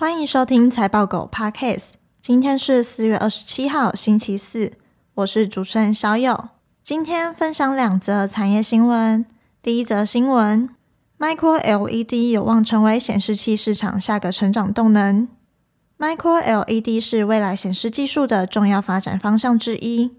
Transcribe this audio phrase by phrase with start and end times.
[0.00, 1.94] 欢迎收听财报狗 Podcast。
[2.20, 4.74] 今天是四月二十七号，星期四。
[5.14, 6.50] 我是主持人小友。
[6.84, 9.26] 今天分享两则产业新闻。
[9.60, 10.70] 第一则新闻
[11.18, 15.26] ：Micro LED 有望成为显示器市场下个成长动能。
[15.98, 20.12] Micro LED 是未来显示技术的重要发展方向之一，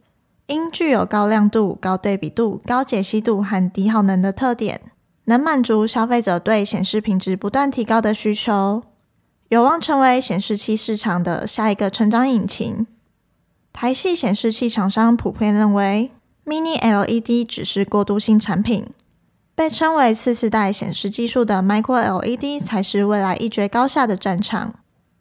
[0.48, 4.82] 因具有高亮度、高对比度、高解析度和低耗能的特点。
[5.24, 8.84] 能满足消费者对显示品质不断提高的需求，
[9.50, 12.86] 有望成为显示器市场的下一个成长引擎。
[13.74, 16.12] 台系显示器厂商普遍认为
[16.46, 18.86] ，Mini LED 只是过渡性产品，
[19.56, 24.76] 被称为次世代显示技术的 Micro LED 才是未来一决高下的战场。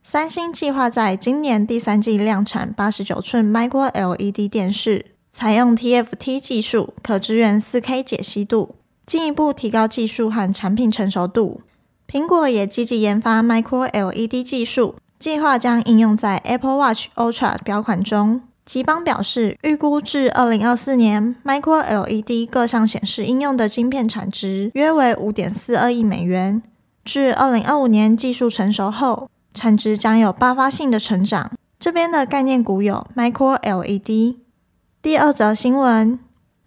[0.05, 8.75] 三星计划在今年第三季量产八十九寸 Micro LED 电视，采用 TFT 技术，可支援四 K 解析度。
[9.07, 11.63] 进一步提高技术和产品成熟度。
[12.11, 18.41] 苹果也积极研发 Micro LED 技术，计划将应用在 Apple Watch Ultra 表款中。
[18.65, 26.63] 吉邦表示，预估至二零二四年，Micro LED 各项显示应用的晶片产值约为五点四二亿美元。
[27.05, 31.51] 至二零二五年技术成熟后，产值将有爆发性的成长。
[31.79, 34.37] 这边的概念股有 Micro LED。
[35.03, 36.19] 第二则新闻。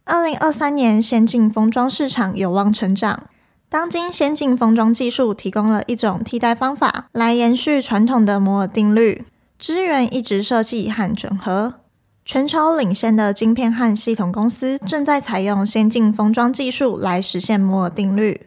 [0.06, 3.24] 二零二三年，先进封装市场有望成长。
[3.72, 9.24] 当今先进封装技术提供了一种替代方法，来延续传统的摩尔定律，
[9.58, 11.76] 支援一直设计和整合。
[12.26, 18.42] 全球领先的晶片和系统公司正在采用先进封装技术来实现摩尔定律。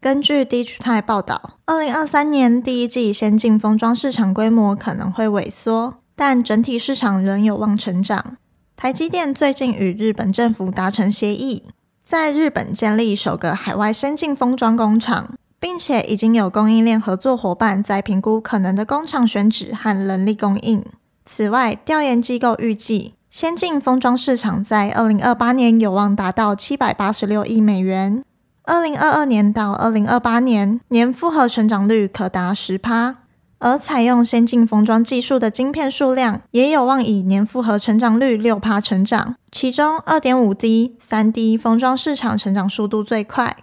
[0.00, 8.38] 根据 Digitime 报道，二零二三年第一季先进封装市场规模可能会萎缩，但整体市场仍有望成长。
[8.78, 11.64] 台积电最近与日本政府达成协议，
[12.10, 15.28] 在日本建立首个海外先进封装工厂，
[15.60, 20.84] 并且已经有供应链合作伙伴在评估可能的工厂选址和人力供应。
[21.24, 28.24] 此外，调研机构预计，先进封装市场在二零二八年有望达到七百八十六亿美元，
[28.64, 33.18] 二零二二年到二零二八年年复合成长率可达十趴。
[33.60, 43.56] 而采用先进封装技术的晶片数量也有望以年复合成长率六趴成长，其中二点五 D、三 D 封装市场成长速度最快。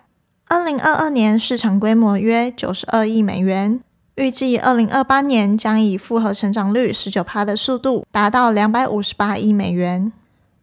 [0.48, 3.82] 二零二二年市场规模约九十二亿美元，
[4.16, 10.14] 预计二零二八年将以复合成长率十九趴的速度达到两百五十八亿美元。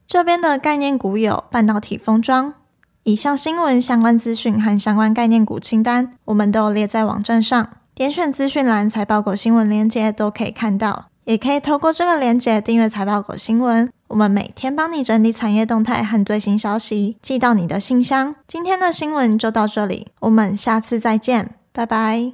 [0.07, 2.55] 这边的概念股有半导体封装。
[3.03, 7.69] 以上新闻相关资讯和相关概念股清单，我们都列在网站上。
[7.95, 13.89] 点选资讯栏财报狗新闻链接都可以看到，也可以透过这个链接订阅财报狗新闻。
[14.09, 18.35] 我们每天帮你整理产业动态和最新消息，寄到你的信箱。
[18.49, 22.33] 今天的新闻就到这里，我们下次再见，拜拜。